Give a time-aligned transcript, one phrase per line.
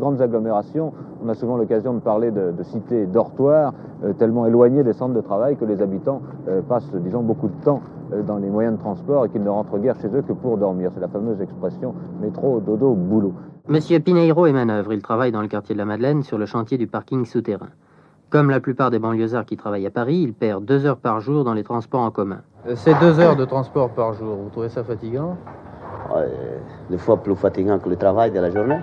[0.00, 0.92] grandes agglomérations,
[1.24, 3.72] on a souvent l'occasion de parler de, cités dortoirs,
[4.04, 7.64] euh, tellement éloignées des centres de travail que les habitants euh, passent, disons, beaucoup de
[7.64, 10.32] temps euh, dans les moyens de transport et qu'ils ne rentrent guère chez eux que
[10.32, 10.90] pour dormir.
[10.94, 13.34] C'est la fameuse expression métro, dodo, boulot.
[13.68, 14.92] Monsieur Pineiro est manœuvre.
[14.92, 17.68] Il travaille dans le quartier de la Madeleine sur le chantier du parking souterrain.
[18.30, 21.44] Comme la plupart des banlieusards qui travaillent à Paris, il perd deux heures par jour
[21.44, 22.42] dans les transports en commun.
[22.74, 25.36] Ces deux heures de transport par jour, vous trouvez ça fatigant?
[26.88, 28.78] Des fois plus fatigant que le travail de la journée.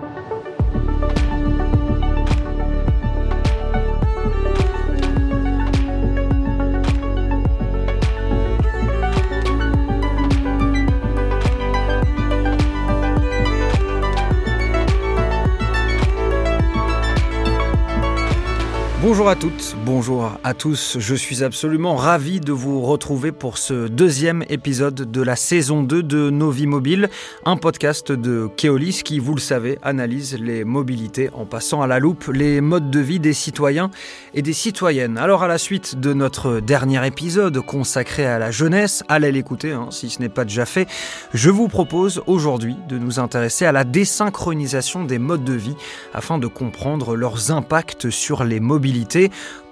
[19.00, 20.96] Bonjour à toutes, bonjour à tous.
[20.98, 26.02] Je suis absolument ravi de vous retrouver pour ce deuxième épisode de la saison 2
[26.02, 27.08] de Nos Vies Mobiles,
[27.44, 32.00] un podcast de Keolis qui, vous le savez, analyse les mobilités en passant à la
[32.00, 33.92] loupe les modes de vie des citoyens
[34.34, 35.16] et des citoyennes.
[35.16, 39.86] Alors à la suite de notre dernier épisode consacré à la jeunesse, allez l'écouter hein,
[39.92, 40.88] si ce n'est pas déjà fait,
[41.34, 45.76] je vous propose aujourd'hui de nous intéresser à la désynchronisation des modes de vie
[46.12, 48.87] afin de comprendre leurs impacts sur les mobilités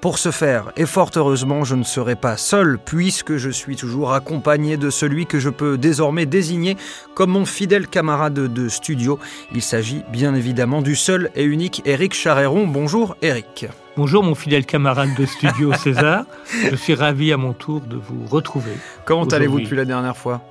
[0.00, 4.12] pour ce faire, et fort heureusement, je ne serai pas seul, puisque je suis toujours
[4.12, 6.76] accompagné de celui que je peux désormais désigner
[7.14, 9.18] comme mon fidèle camarade de studio.
[9.52, 12.66] Il s'agit bien évidemment du seul et unique Eric Charéron.
[12.66, 13.66] Bonjour Eric.
[13.96, 16.24] Bonjour mon fidèle camarade de studio César.
[16.70, 18.72] Je suis ravi à mon tour de vous retrouver.
[19.06, 20.42] Comment allez-vous depuis la dernière fois?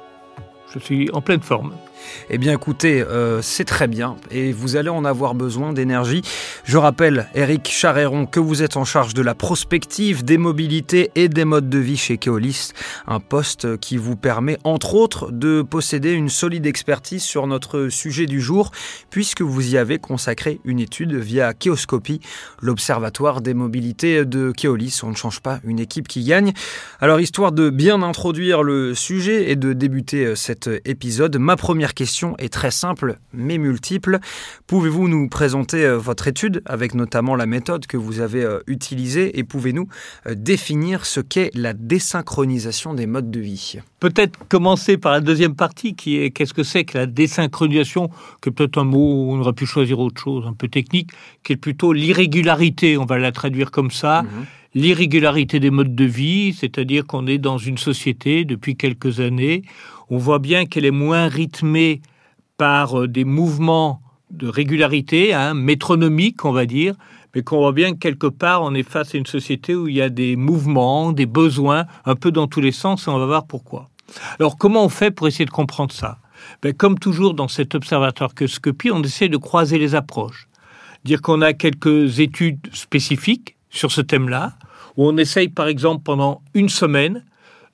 [0.74, 1.74] Je suis en pleine forme.
[2.30, 6.22] Eh bien écoutez, euh, c'est très bien et vous allez en avoir besoin d'énergie.
[6.64, 11.30] Je rappelle, Eric Charéron, que vous êtes en charge de la prospective des mobilités et
[11.30, 12.72] des modes de vie chez Keolis,
[13.08, 18.25] un poste qui vous permet entre autres de posséder une solide expertise sur notre sujet
[18.25, 18.72] du jour
[19.09, 22.22] puisque vous y avez consacré une étude via Keoscopie,
[22.62, 25.02] l'observatoire des mobilités de Keolis.
[25.03, 26.53] On ne change pas une équipe qui gagne.
[27.00, 31.94] Alors histoire de bien introduire le sujet et de débuter euh, cet épisode, ma première
[31.95, 34.19] question est très simple mais multiple.
[34.67, 39.39] Pouvez-vous nous présenter euh, votre étude avec notamment la méthode que vous avez euh, utilisée
[39.39, 39.88] et pouvez-nous
[40.28, 43.79] euh, définir ce qu'est la désynchronisation des modes de vie?
[44.00, 48.09] Peut-être commencer par la deuxième partie qui est qu'est-ce que c'est que la désynchronisation,
[48.41, 51.12] que peut-être un mot, on aurait pu choisir autre chose, un peu technique,
[51.44, 54.23] qui est plutôt l'irrégularité, on va la traduire comme ça.
[54.23, 54.45] Mhm.
[54.75, 59.63] l'irrégularité des modes de vie, c'est-à-dire qu'on est dans une société depuis quelques années
[60.10, 62.02] on voit bien qu'elle est moins rythmée
[62.58, 64.02] par euh, des mouvements
[64.32, 66.96] de régularité, hein, métronomiques, on va dire,
[67.34, 69.96] mais qu'on voit bien que quelque part, on est face à une société où il
[69.96, 73.26] y a des mouvements, des besoins, un peu dans tous les sens, et on va
[73.26, 73.90] voir pourquoi.
[74.40, 76.20] Alors, comment on fait pour essayer de comprendre ça?
[76.62, 80.48] Ben, Comme toujours dans cet observatoire que Scopie, on essaie de croiser les approches.
[81.04, 84.54] Dire qu'on a quelques études spécifiques sur ce thème-là,
[84.96, 87.24] où on essaye, par exemple, pendant une semaine,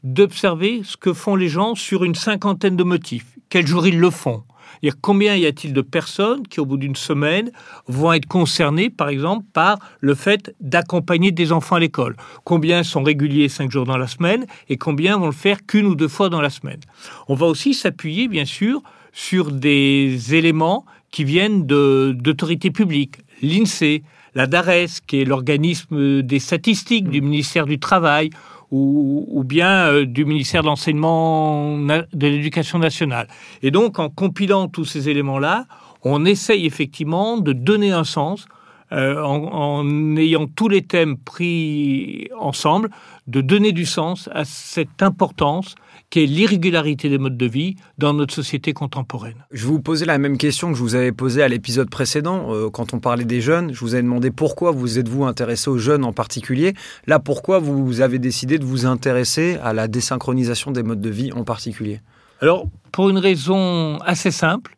[0.03, 3.37] d'observer ce que font les gens sur une cinquantaine de motifs.
[3.49, 4.43] Quel jour ils le font?
[4.81, 7.51] Dire combien y a-t-il de personnes qui, au bout d'une semaine,
[7.87, 12.15] vont être concernées, par exemple, par le fait d'accompagner des enfants à l'école?
[12.45, 15.95] Combien sont réguliers cinq jours dans la semaine et combien vont le faire qu'une ou
[15.95, 16.79] deux fois dans la semaine?
[17.27, 18.81] On va aussi s'appuyer, bien sûr,
[19.13, 23.17] sur des éléments qui viennent d'autorités publiques.
[23.41, 28.29] L'INSEE, la DARES, qui est l'organisme des statistiques du ministère du Travail,
[28.71, 33.27] ou, bien euh, du ministère de l'enseignement de l'éducation nationale.
[33.61, 35.65] Et donc, en compilant tous ces éléments-là,
[36.03, 38.45] on essaye effectivement de donner un sens
[38.93, 42.89] euh, en, ayant tous les thèmes pris ensemble,
[43.27, 45.75] de donner du sens à cette importance
[46.09, 49.45] qu'est l'irrégularité des modes de vie dans notre société contemporaine.
[49.51, 52.69] Je vous posais la même question que je vous avais posée à l'épisode précédent, euh,
[52.69, 53.73] quand on parlait des jeunes.
[53.73, 56.73] Je vous avais demandé pourquoi vous êtes-vous intéressé aux jeunes en particulier.
[57.07, 61.31] Là, pourquoi vous avez décidé de vous intéresser à la désynchronisation des modes de vie
[61.31, 62.01] en particulier?
[62.41, 64.75] Alors, pour une raison assez simple,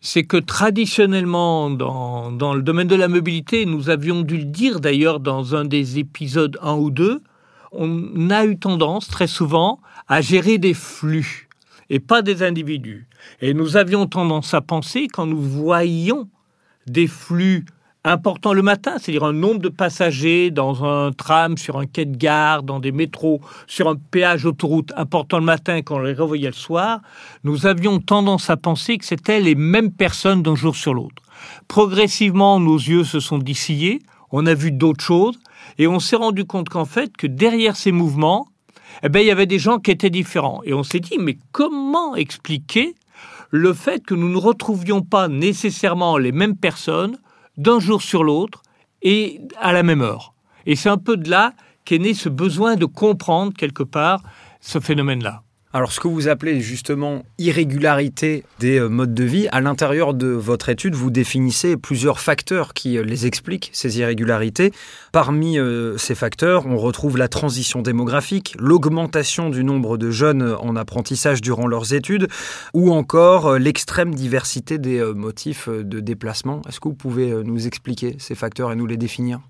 [0.00, 4.80] c'est que traditionnellement, dans, dans, le domaine de la mobilité, nous avions dû le dire
[4.80, 7.22] d'ailleurs dans un des épisodes 1 ou 2,
[7.72, 11.48] on a eu tendance très souvent à gérer des flux
[11.90, 13.06] et pas des individus.
[13.40, 16.28] Et nous avions tendance à penser, quand nous voyions
[16.86, 17.64] des flux
[18.04, 22.16] important le matin, c'est-à-dire un nombre de passagers dans un tram, sur un quai de
[22.16, 26.48] gare, dans des métros, sur un péage autoroute important le matin quand on les revoyait
[26.48, 27.00] le soir,
[27.44, 31.22] nous avions tendance à penser que c'était les mêmes personnes d'un jour sur l'autre.
[31.66, 35.38] Progressivement, nos yeux se sont dissillés, on a vu d'autres choses,
[35.78, 38.48] et on s'est rendu compte qu'en fait, que derrière ces mouvements,
[39.02, 40.60] eh ben, il y avait des gens qui étaient différents.
[40.64, 42.94] Et on s'est dit, mais comment expliquer
[43.50, 47.16] le fait que nous ne retrouvions pas nécessairement les mêmes personnes
[47.58, 48.62] d'un jour sur l'autre
[49.02, 50.32] et à la même heure.
[50.64, 51.52] Et c'est un peu de là
[51.84, 54.22] qu'est né ce besoin de comprendre quelque part
[54.60, 55.42] ce phénomène-là.
[55.74, 60.28] Alors, ce que vous appelez justement irrégularité des euh, modes de vie, à l'intérieur de
[60.28, 64.72] votre étude, vous définissez plusieurs facteurs qui euh, les expliquent, ces irrégularités.
[65.12, 70.74] Parmi euh, ces facteurs, on retrouve la transition démographique, l'augmentation du nombre de jeunes en
[70.74, 72.28] apprentissage durant leurs études,
[72.72, 76.62] ou encore l'extrême diversité des motifs de déplacement.
[76.66, 79.40] Est-ce que vous pouvez nous expliquer ces facteurs et nous les définir?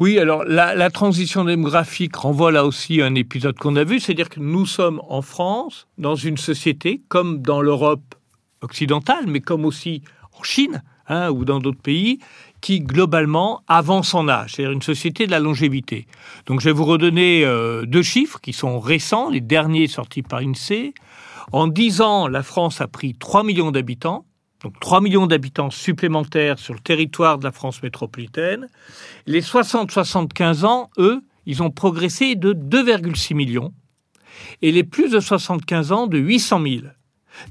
[0.00, 4.28] Oui, alors la, transition démographique renvoie là aussi à un épisode qu'on a vu, c'est-à-dire
[4.28, 8.16] que nous sommes en France, dans une société, comme dans l'Europe
[8.60, 10.02] occidentale, mais comme aussi
[10.36, 12.18] en Chine hein, ou dans d'autres pays,
[12.60, 16.06] qui globalement avance en âge, c'est-à-dire une société de la longévité.
[16.46, 20.40] Donc je vais vous redonner euh, deux chiffres qui sont récents, les derniers sortis par
[20.40, 20.92] INSEE.
[21.52, 24.24] En 10 ans, la France a pris 3 millions d'habitants,
[24.64, 28.68] donc 3 millions d'habitants supplémentaires sur le territoire de la France métropolitaine.
[29.26, 33.74] Les 60-75 ans, eux, ils ont progressé de 2,6 millions
[34.62, 36.74] et les plus de 75 ans de 800 000.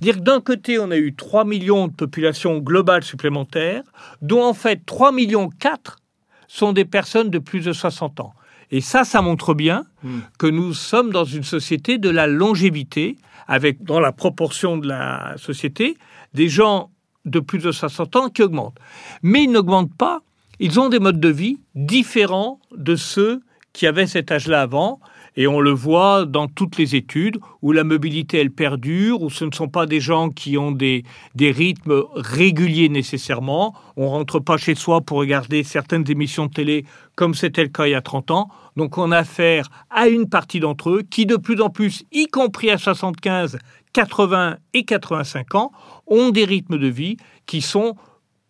[0.02, 3.84] Dire que d'un côté, on a eu 3 millions de population globale supplémentaire,
[4.24, 6.00] dont en fait 3 millions 4
[6.48, 8.34] sont des personnes de plus de 60 ans.
[8.72, 10.20] Et ça, ça montre bien hmm.
[10.40, 13.18] que nous sommes dans une société de la longévité,
[13.48, 15.96] avec dans la proportion de la société
[16.34, 16.90] des gens
[17.26, 18.78] de plus de 60 ans qui augmentent.
[19.22, 20.22] Mais ils n'augmentent pas,
[20.60, 23.42] ils ont des modes de vie différents de ceux
[23.74, 25.00] qui avaient cet âge-là avant.
[25.36, 29.46] Et on le voit dans toutes les études où la mobilité, elle perdure, où ce
[29.46, 31.04] ne sont pas des gens qui ont des,
[31.34, 33.74] des rythmes réguliers nécessairement.
[33.98, 36.86] On rentre pas chez soi pour regarder certaines émissions de télé
[37.16, 38.50] comme c'était le cas il y a 30 ans.
[38.78, 42.28] Donc on a affaire à une partie d'entre eux qui de plus en plus, y
[42.28, 43.58] compris à 75,
[43.94, 45.72] 80 et 85 ans,
[46.08, 47.96] ont des rythmes de vie qui sont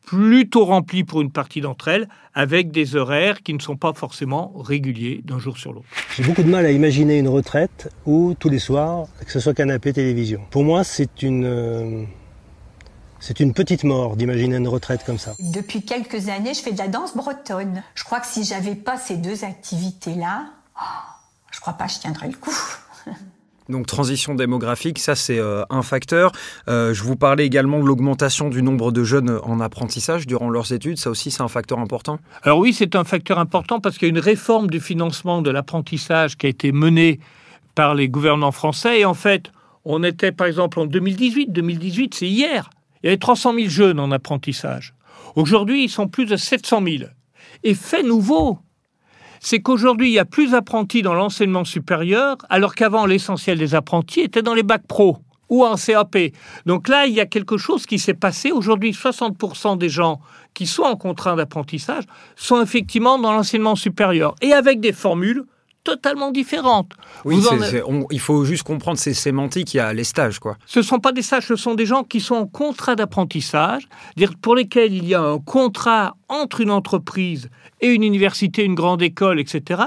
[0.05, 4.53] plutôt remplis pour une partie d'entre elles, avec des horaires qui ne sont pas forcément
[4.57, 5.85] réguliers d'un jour sur l'autre.
[6.15, 9.53] J'ai beaucoup de mal à imaginer une retraite où tous les soirs, que ce soit
[9.53, 10.41] canapé, télévision.
[10.51, 11.45] Pour moi, c'est une...
[11.45, 12.03] Euh,
[13.19, 15.33] c'est une petite mort d'imaginer une retraite comme ça.
[15.39, 17.81] Depuis quelques années, je fais de la danse bretonne.
[17.95, 20.43] Je crois que si j'avais pas ces deux activités-là,
[20.75, 20.83] oh,
[21.49, 22.53] je crois pas que je tiendrais le coup.
[23.69, 26.31] Donc transition démographique, ça c'est euh, un facteur.
[26.67, 30.73] Euh, je vous parlais également de l'augmentation du nombre de jeunes en apprentissage durant leurs
[30.73, 30.97] études.
[30.97, 32.19] Ça aussi c'est un facteur important.
[32.41, 35.49] Alors oui, c'est un facteur important parce qu'il y a une réforme du financement de
[35.49, 37.19] l'apprentissage qui a été menée
[37.75, 38.99] par les gouvernements français.
[38.99, 39.51] Et en fait,
[39.85, 41.51] on était par exemple en 2018.
[41.51, 42.69] 2018, c'est hier.
[43.01, 44.93] Il y avait 300 000 jeunes en apprentissage.
[45.35, 47.03] Aujourd'hui, ils sont plus de 700 000.
[47.63, 48.59] Et fait nouveau,
[49.43, 54.21] c'est qu'aujourd'hui, il y a plus d'apprentis dans l'enseignement supérieur, alors qu'avant, l'essentiel des apprentis
[54.21, 55.17] était dans les bacs pro
[55.49, 56.17] ou en CAP.
[56.65, 58.51] Donc là, il y a quelque chose qui s'est passé.
[58.51, 60.21] Aujourd'hui, 60% des gens
[60.53, 62.05] qui sont en contrat d'apprentissage
[62.37, 65.43] sont effectivement dans l'enseignement supérieur et avec des formules
[65.83, 66.93] totalement différentes.
[67.25, 67.43] Oui,
[68.11, 70.39] il faut juste comprendre ces sémantiques, il y a les stages.
[70.39, 70.57] Quoi.
[70.65, 73.87] Ce ne sont pas des stages, ce sont des gens qui sont en contrat d'apprentissage,
[74.41, 77.49] pour lesquels il y a un contrat entre une entreprise
[77.81, 79.81] et une université, une grande école, etc.,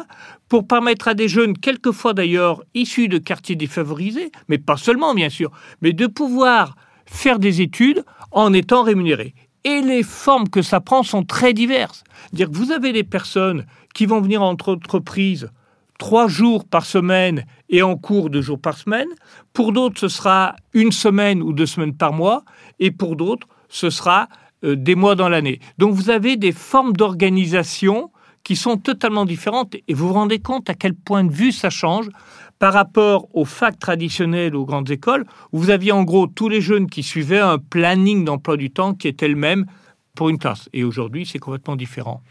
[0.48, 5.28] pour permettre à des jeunes, quelquefois d'ailleurs issus de quartiers défavorisés, mais pas seulement bien
[5.28, 5.50] sûr,
[5.80, 9.34] mais de pouvoir faire des études en étant rémunérés.
[9.64, 12.04] Et les formes que ça prend sont très diverses.
[12.32, 15.50] Dire que vous avez des personnes qui vont venir entre entreprises
[15.98, 19.08] trois jours par semaine et en cours de jours par semaine.
[19.52, 22.44] Pour d'autres, ce sera une semaine ou deux semaines par mois.
[22.78, 24.28] Et pour d'autres, ce sera
[24.64, 25.60] euh, des mois dans l'année.
[25.78, 28.10] Donc vous avez des formes d'organisation
[28.44, 31.68] qui sont totalement différentes et vous vous rendez compte à quel point de vue ça
[31.68, 32.08] change
[32.58, 36.60] par rapport aux facs traditionnels, aux grandes écoles, où vous aviez en gros tous les
[36.60, 39.66] jeunes qui suivaient un planning d'emploi du temps qui était le même
[40.14, 40.68] pour une classe.
[40.72, 42.22] Et aujourd'hui, c'est complètement différent.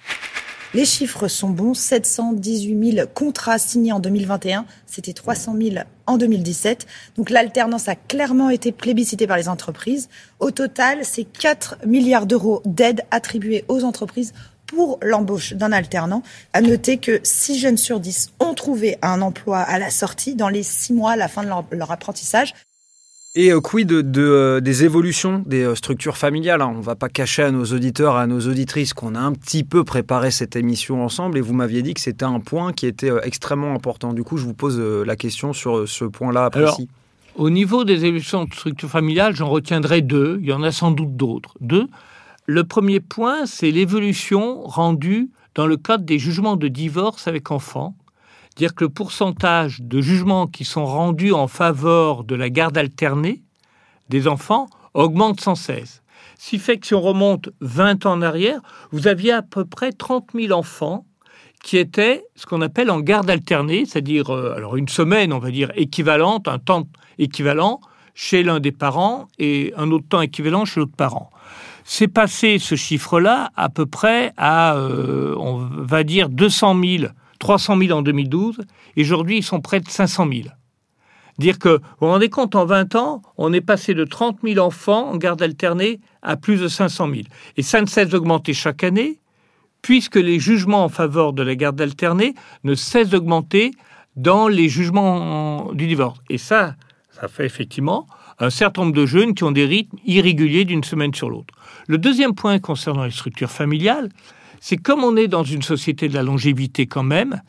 [0.75, 6.86] Les chiffres sont bons, 718 000 contrats signés en 2021, c'était 300 000 en 2017.
[7.15, 10.10] Donc l'alternance a clairement été plébiscitée par les entreprises.
[10.41, 14.34] Au total, c'est 4 milliards d'euros d'aide attribués aux entreprises
[14.65, 16.24] pour l'embauche d'un alternant.
[16.51, 20.50] À noter que 6 jeunes sur 10 ont trouvé un emploi à la sortie dans
[20.50, 22.53] les 6 mois à la fin de leur apprentissage.
[23.38, 26.72] Et euh, quid de, euh, des évolutions des euh, structures familiales hein?
[26.74, 29.65] On ne va pas cacher à nos auditeurs, à nos auditrices qu'on a un petit
[29.65, 33.12] peu préparé cette émission ensemble et vous m'aviez dit que c'était un point qui était
[33.24, 34.13] extrêmement important.
[34.13, 36.88] Du coup, je vous pose la question sur ce point-là précis.
[37.36, 40.39] au niveau des évolutions de structures familiales, j'en retiendrai deux.
[40.42, 41.56] Il y en a sans doute d'autres.
[41.60, 41.88] Deux.
[42.46, 47.96] Le premier point, c'est l'évolution rendue dans le cadre des jugements de divorce avec enfants
[48.55, 53.43] dire que le pourcentage de jugements qui sont rendus en faveur de la garde alternée
[54.09, 56.03] des enfants augmente sans cesse.
[56.38, 59.65] Ce qui fait que si on remonte 20 ans en arrière, vous aviez à peu
[59.65, 61.05] près 30 000 enfants
[61.63, 65.50] qui étaient ce qu'on appelle en garde alternée, c'est-à-dire euh, alors une semaine, on va
[65.50, 67.81] dire, équivalente, un temps équivalent
[68.13, 71.31] chez l'un des parents et un autre temps équivalent chez l'autre parent.
[71.83, 77.05] C'est passé ce chiffre-là à peu près à, euh, on va dire, 200 000,
[77.39, 78.62] 300 000 en 2012.
[78.96, 80.48] Et aujourd'hui, ils sont près de 500 000.
[81.38, 84.65] Dire que, vous vous rendez compte, en 20 ans, on est passé de 30 000
[84.65, 87.22] enfants en garde alternée à plus de 500 000.
[87.58, 89.20] Et ça ne cesse d'augmenter chaque année,
[89.82, 93.72] puisque les jugements en faveur de la garde alternée ne cessent d'augmenter
[94.15, 96.20] dans les jugements du divorce.
[96.30, 96.75] Et ça,
[97.12, 98.08] ça fait effectivement
[98.39, 101.54] un certain nombre de jeunes qui ont des rythmes irréguliers d'une semaine sur l'autre.
[101.88, 104.10] Le deuxième point concernant les structures familiales,
[104.59, 107.41] c'est comme on est dans une société de la longévité quand même,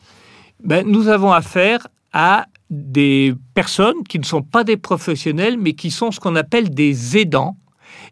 [0.63, 5.91] ben, nous avons affaire à des personnes qui ne sont pas des professionnels, mais qui
[5.91, 7.55] sont ce qu'on appelle des aidants,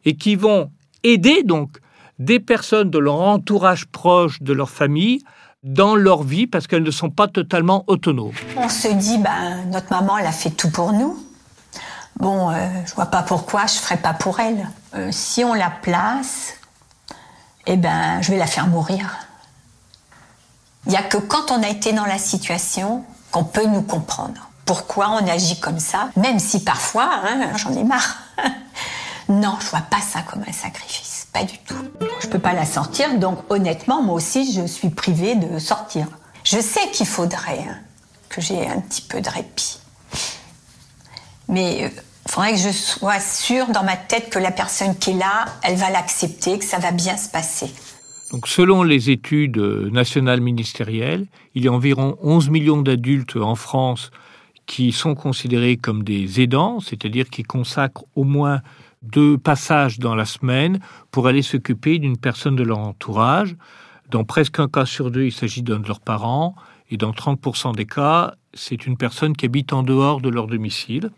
[0.05, 0.71] et qui vont
[1.03, 1.77] aider donc
[2.19, 5.21] des personnes de leur entourage proche, de leur famille,
[5.63, 8.33] dans leur vie, parce qu'elles ne sont pas totalement autonomes.
[8.55, 11.17] On se dit, ben, notre maman, elle a fait tout pour nous.
[12.17, 14.69] Bon, euh, je vois pas pourquoi je ferais pas pour elle.
[14.93, 16.53] Euh, si on la place,
[17.65, 19.17] eh ben, je vais la faire mourir.
[20.85, 24.49] Il n'y a que quand on a été dans la situation qu'on peut nous comprendre.
[24.65, 28.17] Pourquoi on agit comme ça, même si parfois, hein, j'en ai marre.
[29.29, 31.75] non, je vois pas ça comme un sacrifice, pas du tout.
[32.21, 36.07] Je peux pas la sortir, donc honnêtement, moi aussi, je suis privée de sortir.
[36.43, 37.77] Je sais qu'il faudrait hein,
[38.29, 39.79] que j'ai un petit peu de répit.
[41.47, 41.89] Mais euh,
[42.35, 45.77] faudrait que je sois sûre dans ma tête que la personne qui est là, elle
[45.77, 47.67] va l'accepter, que ça va bien se passer.
[48.33, 54.11] Donc, selon les études nationales ministérielles, il y a environ 11 millions d'adultes en France
[54.65, 58.61] qui sont considérés comme des aidants, c'est-à-dire qui consacrent au moins
[59.01, 60.79] deux passages dans la semaine
[61.11, 63.55] pour aller s'occuper d'une personne de leur entourage.
[64.09, 66.55] Dans presque un cas sur deux, il s'agit d'un de leurs parents,
[66.89, 71.11] et dans 30% des cas, c'est une personne qui habite en dehors de leur domicile.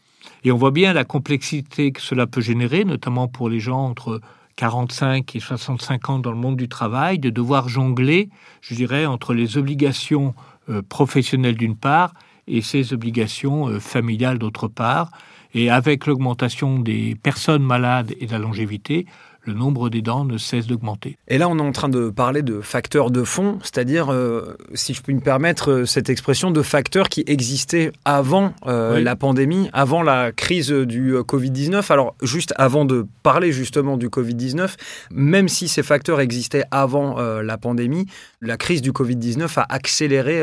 [0.43, 4.21] Et on voit bien la complexité que cela peut générer, notamment pour les gens entre
[4.57, 8.29] 45 et 65 ans dans le monde du travail, de devoir jongler,
[8.61, 10.33] je dirais, entre les obligations
[10.69, 12.13] euh, professionnelles d'une part
[12.47, 15.11] et ses obligations euh, familiales d'autre part.
[15.53, 19.05] Et avec l'augmentation des personnes malades et de la longévité,
[19.47, 21.17] le nombre des dents ne cesse d'augmenter.
[21.29, 24.93] Et là, on est en train de parler de facteurs de fond, c'est-à-dire, euh, si
[24.93, 29.69] je puis me permettre euh, cette expression, de facteurs qui existaient avant euh, la pandémie,
[29.71, 31.91] avant la crise du Covid-19.
[31.91, 34.75] Alors, juste avant de parler justement du Covid-19,
[35.11, 38.05] même si ces facteurs existaient avant la pandémie,
[38.41, 40.41] la crise du Covid-19 a accéléré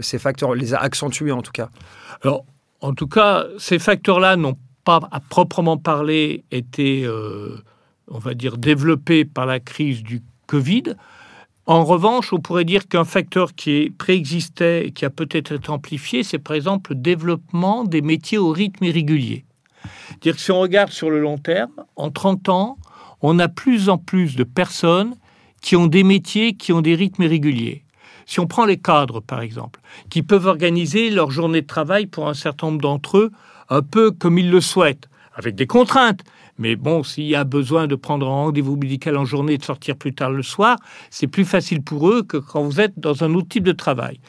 [0.00, 1.70] ces facteurs, les a accentués en tout cas.
[2.22, 2.44] Alors,
[2.80, 7.06] en tout cas, ces facteurs-là n'ont pas à proprement parler été
[8.08, 10.94] on va dire, développé par la crise du Covid.
[11.66, 16.22] En revanche, on pourrait dire qu'un facteur qui préexistait et qui a peut-être été amplifié,
[16.22, 19.44] c'est par exemple le développement des métiers au rythme irrégulier.
[20.20, 22.78] Dire que si on regarde sur le long terme, en 30 ans,
[23.20, 25.14] on a plus en plus de personnes
[25.60, 27.84] qui ont des métiers qui ont des rythmes irréguliers.
[28.26, 29.80] Si on prend les cadres, par exemple,
[30.10, 33.30] qui peuvent organiser leur journée de travail pour un certain nombre d'entre eux
[33.68, 36.22] un peu comme ils le souhaitent, avec des contraintes,
[36.62, 39.64] mais bon, s'il y a besoin de prendre un rendez-vous médical en journée et de
[39.64, 40.76] sortir plus tard le soir,
[41.10, 44.20] c'est plus facile pour eux que quand vous êtes dans un autre type de travail.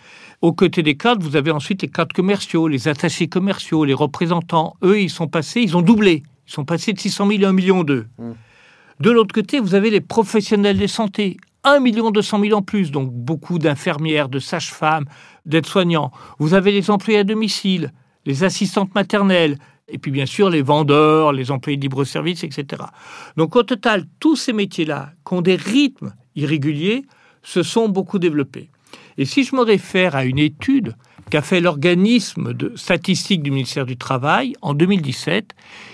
[0.41, 4.75] Aux côtés des cadres, vous avez ensuite les cadres commerciaux, les attachés commerciaux, les représentants.
[4.83, 6.23] Eux, ils sont passés, ils ont doublé.
[6.47, 8.07] Ils sont passés de 600 000 à 1 million d'eux.
[8.17, 8.31] Mmh.
[8.99, 11.37] De l'autre côté, vous avez les professionnels de santé.
[11.65, 15.05] 1 million 200 000 en plus, donc beaucoup d'infirmières, de sages-femmes,
[15.45, 16.11] d'aides-soignants.
[16.39, 17.93] Vous avez les employés à domicile,
[18.25, 22.83] les assistantes maternelles, et puis bien sûr les vendeurs, les employés de libre-service, etc.
[23.37, 27.03] Donc au total, tous ces métiers-là, qui ont des rythmes irréguliers,
[27.43, 28.69] se sont beaucoup développés.
[29.17, 30.95] Et si je me réfère à une étude
[31.29, 35.53] qu'a fait l'organisme de statistique du ministère du Travail en 2017,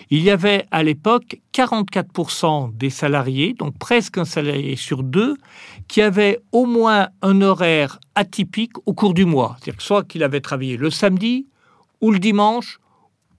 [0.10, 5.36] il y avait à l'époque 44% des salariés, donc presque un salarié sur deux,
[5.88, 9.58] qui avaient au moins un horaire atypique au cours du mois.
[9.60, 11.48] C'est-à-dire soit qu'il avait travaillé le samedi
[12.02, 12.80] ou le dimanche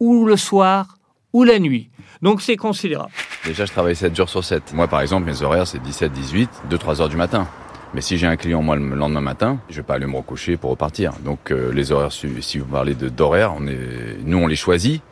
[0.00, 0.96] ou le soir,
[1.32, 1.90] ou la nuit.
[2.22, 3.12] Donc c'est considérable.
[3.44, 4.74] Déjà, je travaille 7 jours sur 7.
[4.74, 7.46] Moi, par exemple, mes horaires, c'est 17, 18, 2, 3 heures du matin.
[7.94, 10.56] Mais si j'ai un client, moi, le lendemain matin, je vais pas aller me recoucher
[10.56, 11.12] pour repartir.
[11.24, 15.02] Donc, euh, les horaires, si vous parlez d'horaires, nous, on les choisit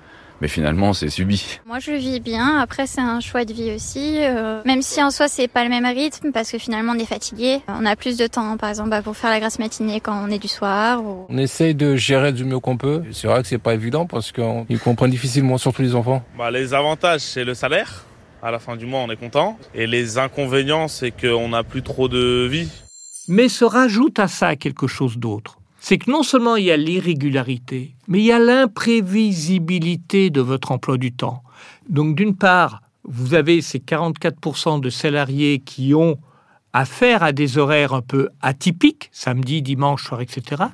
[0.40, 1.59] mais finalement c'est subi.
[1.66, 5.11] Moi je vis bien, après c'est un choix de vie aussi, euh, même si en
[5.11, 8.16] soi c'est pas le même rythme parce que finalement on est fatigué, on a plus
[8.16, 11.02] de temps par exemple bah, pour faire la grasse matinée quand on est du soir.
[11.28, 14.33] On essaye de gérer du mieux qu'on peut, c'est vrai que c'est pas évident parce
[14.33, 16.23] qu'ils comprennent difficilement surtout les enfants.
[16.37, 18.04] Bah, les avantages c'est le salaire,
[18.42, 19.59] À la fin du mois, on est content.
[19.75, 22.68] Et les inconvénients, c'est qu'on n'a plus trop de vie.
[23.26, 25.57] Mais se rajoute à ça quelque chose d'autre.
[25.80, 30.73] C'est que non seulement il y a l'irrégularité, mais il y a l'imprévisibilité de votre
[30.73, 31.42] emploi du temps.
[31.88, 36.18] Donc d'une part, vous avez ces 44% de salariés qui ont
[36.73, 40.64] affaire à des horaires un peu atypiques, samedi, dimanche, soir, etc.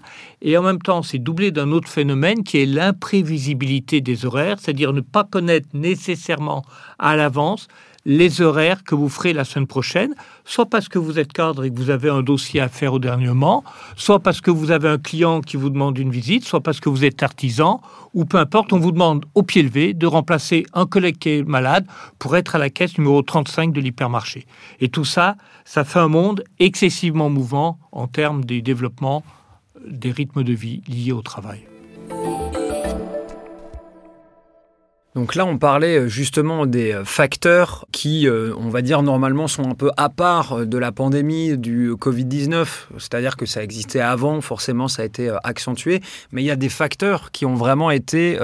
[0.42, 4.92] Et en même temps, c'est doublé d'un autre phénomène qui est l'imprévisibilité des horaires, c'est-à-dire
[4.92, 6.64] ne pas connaître nécessairement
[6.99, 7.68] à l'avance
[8.04, 11.70] les horaires que vous ferez la semaine prochaine, soit parce que vous êtes cadre et
[11.70, 13.64] que vous avez un dossier à faire au dernier moment,
[13.96, 16.88] soit parce que vous avez un client qui vous demande une visite, soit parce que
[16.88, 17.80] vous êtes artisan,
[18.12, 21.42] ou peu importe, on vous demande au pied levé de remplacer un collègue qui est
[21.42, 21.87] malade
[22.18, 24.46] pour être à la caisse numéro 35 de l'hypermarché.
[24.80, 29.25] Et tout ça, ça fait un monde excessivement mouvant en termes du développement
[29.87, 31.66] des rythmes de vie liés au travail.
[35.14, 39.47] Donc là, on parlait euh, justement des euh, facteurs qui, euh, on va dire, normalement
[39.47, 42.66] sont un peu à part de la pandémie du Covid-19.
[42.99, 46.00] C'est-à-dire que ça existait avant, forcément, ça a été accentué.
[46.33, 48.38] Mais il y a des facteurs qui ont vraiment été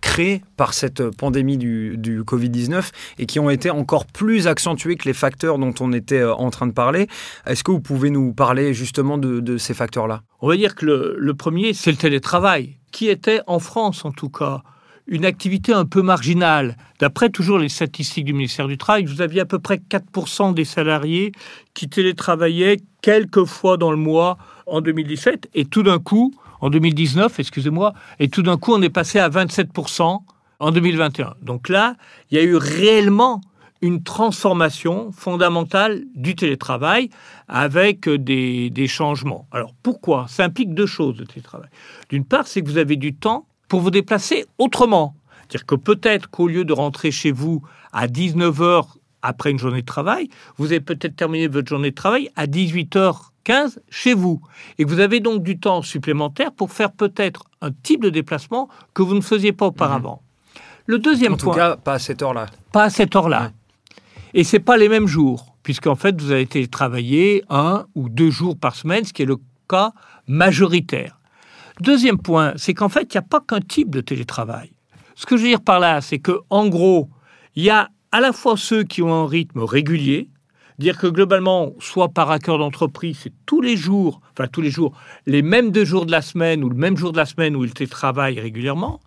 [0.00, 5.14] créés par cette pandémie du, Covid-19 et qui ont été encore plus accentués que les
[5.14, 7.08] facteurs dont on était en train de parler.
[7.46, 10.22] Est-ce que vous pouvez nous parler justement de, ces facteurs-là?
[10.40, 14.30] On va dire que le premier, c'est le télétravail, qui était en France en tout
[14.30, 14.62] cas
[15.06, 16.76] une activité un peu marginale.
[16.98, 20.64] D'après toujours les statistiques du ministère du Travail, vous aviez à peu près 4% des
[20.64, 21.32] salariés
[21.74, 25.50] qui télétravaillaient quelques fois dans le mois en 2017.
[25.54, 29.28] Et tout d'un coup, en 2019, excusez-moi, et tout d'un coup, on est passé à
[29.28, 30.20] 27%
[30.58, 31.34] en 2021.
[31.42, 31.94] Donc là,
[32.30, 33.40] il y a eu réellement
[33.82, 37.10] une transformation fondamentale du télétravail
[37.46, 39.46] avec des, changements.
[39.52, 40.26] Alors pourquoi?
[40.28, 41.68] Ça implique deux choses, le télétravail.
[42.08, 45.14] D'une part, c'est que vous avez du temps pour vous déplacer autrement.
[45.48, 48.84] C'est-à-dire que peut-être qu'au lieu de rentrer chez vous à 19h
[49.22, 53.78] après une journée de travail, vous avez peut-être terminé votre journée de travail à 18h15
[53.90, 54.40] chez vous.
[54.78, 59.02] Et vous avez donc du temps supplémentaire pour faire peut-être un type de déplacement que
[59.02, 60.22] vous ne faisiez pas auparavant.
[60.22, 60.62] Mhm.
[60.86, 61.48] Le deuxième en point.
[61.48, 62.46] En tout cas, pas à cette heure-là.
[62.72, 63.50] Pas à cette heure-là.
[64.34, 68.08] Et ce n'est pas les mêmes jours, puisqu'en fait, vous avez été travailler un ou
[68.08, 69.92] deux jours par semaine, ce qui est le cas
[70.28, 71.15] majoritaire.
[71.80, 74.72] Deuxième point, c'est qu'en fait, il n'y a pas qu'un type de télétravail.
[75.14, 77.10] Ce que je veux dire par là, c'est que gros,
[77.54, 80.30] il y a à la fois ceux qui ont un rythme régulier,
[80.78, 84.96] dire que globalement, soit par accord d'entreprise, c'est tous les jours, enfin tous les jours,
[85.26, 87.64] les mêmes deux jours de la semaine ou le même jour de la semaine où
[87.64, 89.00] ils télétravaillent régulièrement.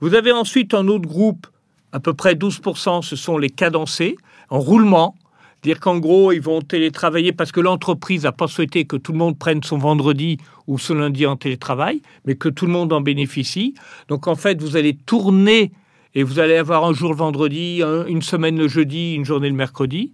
[0.00, 1.46] Vous avez ensuite un autre groupe,
[1.92, 4.16] à peu près 12%, ce sont les cadencés,
[4.48, 5.16] en roulement,
[5.62, 9.18] Dire qu'en gros, ils vont télétravailler parce que l'entreprise n'a pas souhaité que tout le
[9.18, 13.00] monde prenne son vendredi ou son lundi en télétravail, mais que tout le monde en
[13.00, 13.74] bénéficie.
[14.08, 15.70] Donc en fait, vous allez tourner
[16.14, 19.54] et vous allez avoir un jour le vendredi, une semaine le jeudi, une journée le
[19.54, 20.12] mercredi.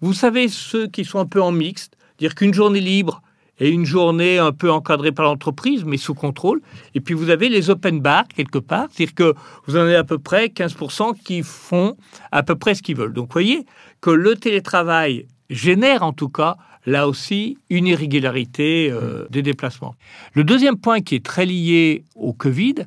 [0.00, 3.22] Vous savez, ceux qui sont un peu en mixte, dire qu'une journée libre
[3.60, 6.60] et une journée un peu encadrée par l'entreprise, mais sous contrôle.
[6.94, 9.34] Et puis vous avez les open bars quelque part, c'est-à-dire que
[9.66, 11.96] vous en avez à peu près 15% qui font
[12.32, 13.12] à peu près ce qu'ils veulent.
[13.12, 13.66] Donc vous voyez
[14.00, 19.94] que le télétravail génère en tout cas là aussi une irrégularité euh, des déplacements.
[20.32, 22.86] Le deuxième point qui est très lié au Covid,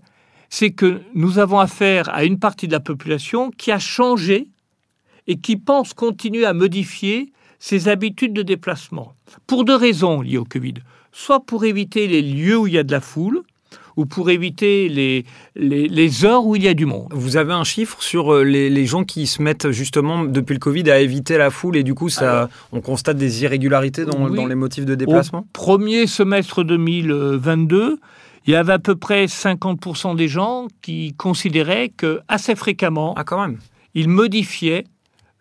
[0.49, 4.47] c'est que nous avons affaire à une partie de la population qui a changé
[5.27, 9.13] et qui pense continuer à modifier ses habitudes de déplacement.
[9.47, 10.73] Pour deux raisons liées au Covid.
[11.13, 13.43] Soit pour éviter les lieux où il y a de la foule,
[13.97, 17.09] ou pour éviter les, les, heures où il y a du monde.
[17.11, 20.89] Vous avez un chiffre sur euh, les, gens qui se mettent justement depuis le Covid
[20.89, 24.55] à éviter la foule et du coup ça, on constate des irrégularités dans, dans, les
[24.55, 25.45] motifs de déplacement?
[25.53, 27.99] Premier semestre 2022,
[28.47, 33.25] il y avait à peu près 50% des gens qui considéraient que assez fréquemment, ah,
[33.25, 33.59] quand même.
[33.93, 34.85] ils modifiaient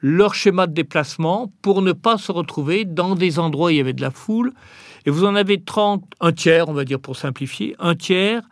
[0.01, 3.81] leur schéma de déplacement pour ne pas se retrouver dans des endroits où il y
[3.81, 4.53] avait de la foule.
[5.07, 8.43] Et vous en avez 30, un tiers, on va dire pour simplifier, un tiers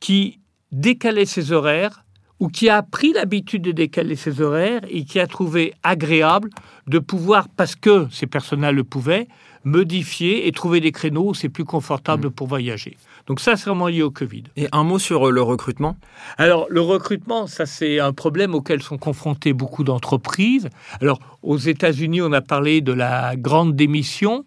[0.00, 0.40] qui
[0.72, 2.04] décalait ses horaires
[2.38, 6.50] ou qui a pris l'habitude de décaler ses horaires et qui a trouvé agréable
[6.86, 9.26] de pouvoir, parce que ces personnes-là le pouvaient,
[9.64, 12.32] modifier et trouver des créneaux où c'est plus confortable mmh.
[12.32, 12.96] pour voyager.
[13.26, 14.44] Donc ça, c'est vraiment lié au Covid.
[14.56, 15.96] Et un mot sur euh, le recrutement?
[16.38, 20.68] Alors, le recrutement, ça, c'est un problème auquel sont confrontées beaucoup d'entreprises.
[21.00, 24.44] Alors, aux États-Unis, on a parlé de la grande démission.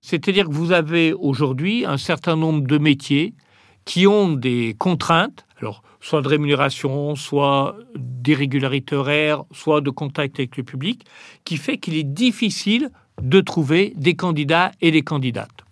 [0.00, 3.34] C'est-à-dire que vous avez aujourd'hui un certain nombre de métiers
[3.84, 10.56] qui ont des contraintes, alors soit de rémunération, soit d'irrégularité horaire, soit de contact avec
[10.56, 11.04] le public,
[11.44, 12.90] qui fait qu'il est difficile
[13.22, 15.63] de trouver des candidats et des candidates.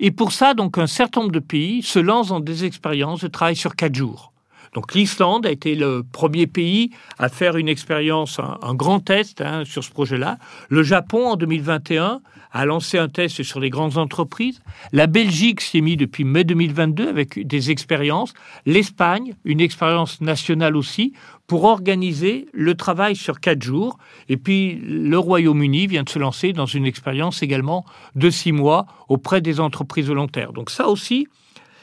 [0.00, 3.28] Et pour ça, donc, un certain nombre de pays se lancent dans des expériences de
[3.28, 4.32] travail sur quatre jours.
[4.78, 9.64] Donc l'Islande a été le premier pays à faire une expérience, un, grand test hein,
[9.64, 10.38] sur ce projet-là.
[10.68, 12.20] Le Japon, en 2021,
[12.52, 14.60] a lancé un test sur les grandes entreprises.
[14.92, 18.34] La Belgique s'y est mise depuis mai 2022 avec des expériences.
[18.66, 21.12] L'Espagne, une expérience nationale aussi,
[21.48, 23.98] pour organiser le travail sur quatre jours.
[24.28, 28.86] Et puis le Royaume-Uni vient de se lancer dans une expérience également de six mois
[29.08, 30.52] auprès des entreprises volontaires.
[30.52, 31.26] Donc ça aussi,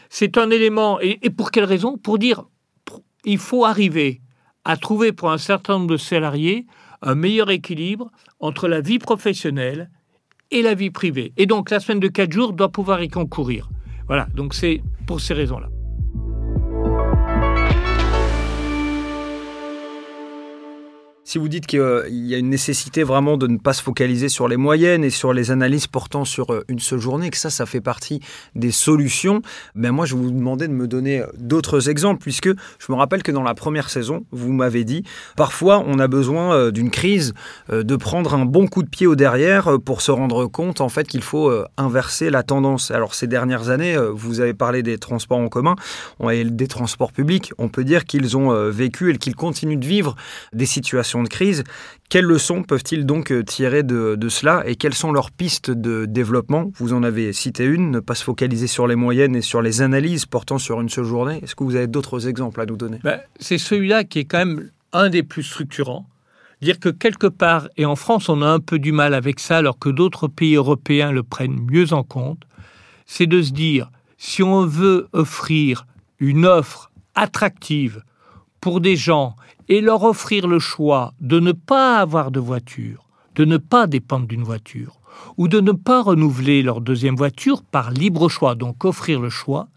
[0.10, 1.02] c'est un élément.
[1.02, 1.98] Et pour quelle raison?
[1.98, 2.46] Pour dire
[3.26, 4.22] il faut arriver
[4.64, 6.66] à trouver pour un certain nombre de salariés
[7.02, 9.90] un meilleur équilibre entre la vie professionnelle
[10.52, 11.34] et la vie privée.
[11.38, 13.70] Et donc la semaine de 4 jours doit pouvoir y concourir.
[14.08, 15.75] Voilà, donc c'est pour ces raisons-là.
[21.28, 24.48] Si vous dites qu'il y a une nécessité vraiment de ne pas se focaliser sur
[24.48, 27.66] les moyennes et sur les analyses portant sur euh, une seule journée, que ça, ça
[27.66, 28.20] fait partie
[28.54, 29.42] des solutions,
[29.74, 33.24] ben moi, je vous demandais de me donner euh, d'autres exemples, puisque je me rappelle
[33.24, 35.04] que dans la première saison, vous m'avez dit,
[35.36, 37.34] parfois, on a besoin euh, d'une crise,
[37.72, 41.08] de prendre un bon coup de pied au derrière pour se rendre compte, en fait,
[41.08, 42.92] qu'il faut inverser la tendance.
[42.92, 45.76] Alors, ces dernières années, vous avez parlé des transports en commun
[46.30, 47.52] et des transports publics.
[47.58, 50.16] On peut dire qu'ils ont vécu et qu'ils continuent de vivre
[50.54, 51.64] des situations de crise.
[52.10, 56.72] Quelles leçons peuvent-ils donc euh, tirer de, cela et quelles sont leurs pistes de développement?
[56.78, 59.82] Vous en avez cité une, ne pas se focaliser sur les moyennes et sur les
[59.82, 61.40] analyses portant sur une seule journée.
[61.44, 63.00] Est-ce que vous avez d'autres exemples à nous donner?
[63.04, 66.08] Ben, C'est celui-là qui est quand même un des plus structurants.
[66.62, 69.58] Dire que quelque part, et en France on a un peu du mal avec ça
[69.58, 72.44] alors que d'autres pays européens le prennent mieux en compte,
[73.06, 75.86] c'est de se dire, si on veut offrir
[76.20, 78.04] une offre attractive
[78.66, 79.36] pour des gens
[79.70, 84.26] et leur offrir le choix de ne pas avoir de voiture, de ne pas dépendre
[84.26, 85.00] d'une voiture,
[85.38, 89.68] ou de ne pas renouveler leur deuxième voiture par libre choix, donc offrir le choix,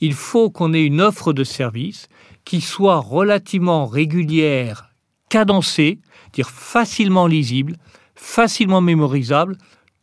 [0.00, 2.08] il faut qu'on ait une offre de service
[2.44, 4.90] qui soit relativement régulière,
[5.28, 6.00] cadencée,
[6.32, 7.76] dire facilement lisible,
[8.16, 9.56] facilement mémorisable,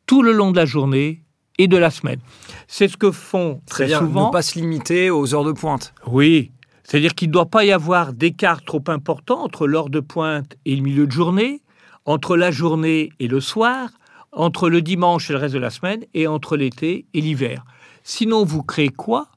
[0.05, 1.25] tout le long de la journée
[1.57, 2.21] et de la semaine.
[2.69, 4.27] C'est ce que font très, souvent.
[4.27, 5.93] Ne pas se limiter aux heures de pointe.
[6.07, 6.53] Oui,
[6.91, 10.75] c'est-à-dire qu'il ne doit pas y avoir d'écart trop important entre l'heure de pointe et
[10.75, 11.61] le milieu de journée,
[12.03, 13.91] entre la journée et le soir,
[14.33, 17.63] entre le dimanche et le reste de la semaine, et entre l'été et l'hiver.
[18.03, 19.27] Sinon, vous créez quoi?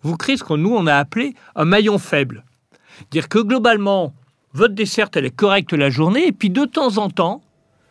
[0.00, 2.46] Vous créez ce que nous, on a appelé un maillon faible.
[3.10, 4.14] Dire que globalement,
[4.54, 7.42] votre desserte, elle est correcte la journée, et puis de temps en temps,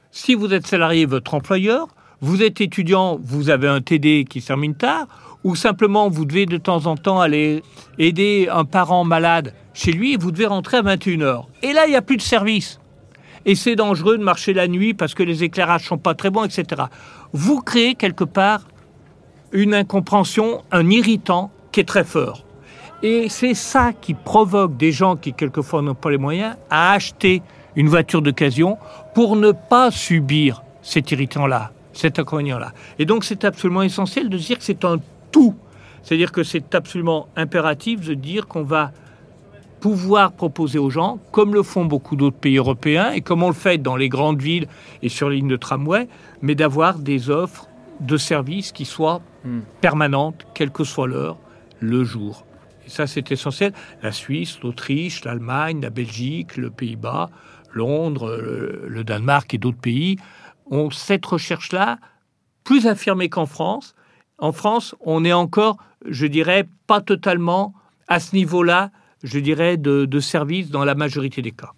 [0.09, 1.89] si vous êtes salarié, votre employeur,
[2.21, 5.05] vous êtes étudiant, vous avez un TD qui termine tard,
[5.43, 7.63] ou simplement vous devez de temps en temps aller
[7.97, 11.45] aider un parent malade chez lui et vous devez rentrer à 21h.
[11.63, 12.79] Et là, il n'y a plus de service.
[13.45, 16.43] Et c'est dangereux de marcher la nuit parce que les éclairages sont pas très bons,
[16.43, 16.83] etc.
[17.33, 18.67] Vous créez quelque part
[19.51, 22.45] une incompréhension, un irritant qui est très fort.
[23.03, 27.41] Et c'est ça qui provoque des gens qui quelquefois n'ont pas les moyens à acheter
[27.75, 28.77] une voiture d'occasion
[29.15, 32.73] pour ne pas subir cet irritant-là, cet inconvénient-là.
[32.99, 34.97] Et donc c'est absolument essentiel de dire que c'est un
[35.31, 35.55] tout.
[36.03, 38.91] C'est-à-dire que c'est absolument impératif de dire qu'on va
[39.79, 43.55] pouvoir proposer aux gens, comme le font beaucoup d'autres pays européens et comme on le
[43.55, 44.67] fait dans les grandes villes
[45.01, 46.07] et sur les lignes de tramway,
[46.41, 47.67] mais d'avoir des offres
[47.99, 49.59] de services qui soient hmm.
[49.81, 51.37] permanentes, quelle que soit l'heure,
[51.79, 52.45] le jour.
[52.85, 53.73] Et ça, c'est essentiel.
[54.03, 57.29] La Suisse, l'Autriche, l'Allemagne, la Belgique, le Pays-Bas,
[57.73, 58.37] Londres,
[58.85, 60.17] le Danemark et d'autres pays
[60.69, 61.99] ont cette recherche-là
[62.63, 63.95] plus affirmée qu'en France,
[64.41, 67.73] en France, on est encore, je dirais, pas totalement
[68.07, 68.91] à ce niveau-là,
[69.23, 71.71] je dirais, de, de service dans la majorité des cas.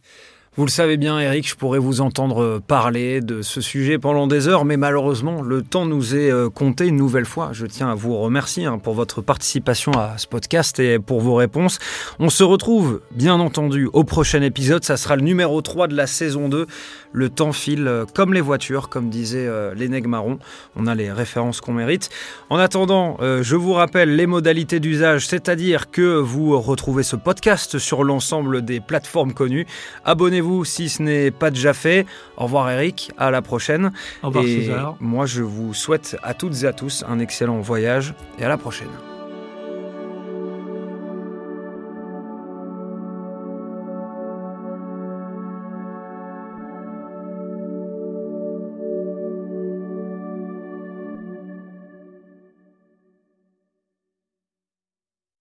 [0.56, 4.48] Vous le savez bien, Eric, je pourrais vous entendre parler de ce sujet pendant des
[4.48, 7.50] heures, mais malheureusement, le temps nous est euh, compté une nouvelle fois.
[7.54, 11.34] Je tiens à vous remercier hein, pour votre participation à ce podcast et pour vos
[11.34, 11.80] réponses.
[12.20, 14.84] On se retrouve, bien entendu, au prochain épisode.
[14.84, 16.68] Ça sera le numéro 3 de la saison 2.
[17.14, 20.38] Le temps file euh, comme les voitures, comme disait euh, l'Eneg Marron.
[20.76, 22.12] On a les références qu'on mérite.
[22.52, 28.04] En attendant, je vous rappelle les modalités d'usage, c'est-à-dire que vous retrouvez ce podcast sur
[28.04, 29.66] l'ensemble des plateformes connues.
[30.06, 32.06] Abonnez-vous si ce n'est pas déjà fait.
[32.38, 33.92] Au revoir Eric, à la prochaine.
[34.22, 38.14] Au revoir et Moi je vous souhaite à toutes et à tous un excellent voyage
[38.40, 39.13] et à la prochaine.